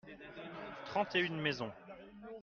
trente 0.87 1.13
et 1.13 1.19
une 1.19 1.39
maisons. 1.39 1.71